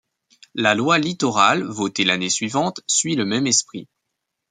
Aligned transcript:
La 0.55 0.73
loi 0.73 0.97
Littoral, 0.97 1.61
votée 1.63 2.05
l'année 2.05 2.31
suivante, 2.31 2.81
suit 2.87 3.15
le 3.15 3.23
même 3.23 3.45
esprit. 3.45 3.87